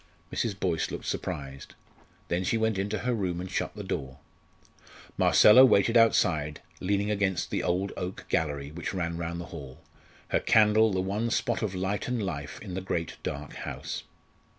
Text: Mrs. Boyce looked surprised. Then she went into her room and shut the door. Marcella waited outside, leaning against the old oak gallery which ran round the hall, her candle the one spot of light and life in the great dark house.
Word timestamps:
Mrs. 0.33 0.59
Boyce 0.59 0.89
looked 0.89 1.05
surprised. 1.05 1.75
Then 2.27 2.43
she 2.43 2.57
went 2.57 2.79
into 2.79 2.97
her 3.05 3.13
room 3.13 3.39
and 3.39 3.51
shut 3.51 3.75
the 3.75 3.83
door. 3.83 4.17
Marcella 5.15 5.63
waited 5.63 5.95
outside, 5.95 6.59
leaning 6.79 7.11
against 7.11 7.51
the 7.51 7.61
old 7.61 7.93
oak 7.95 8.25
gallery 8.27 8.71
which 8.71 8.95
ran 8.95 9.17
round 9.17 9.39
the 9.39 9.45
hall, 9.53 9.83
her 10.29 10.39
candle 10.39 10.91
the 10.91 11.01
one 11.01 11.29
spot 11.29 11.61
of 11.61 11.75
light 11.75 12.07
and 12.07 12.23
life 12.25 12.59
in 12.63 12.73
the 12.73 12.81
great 12.81 13.17
dark 13.21 13.53
house. 13.57 14.01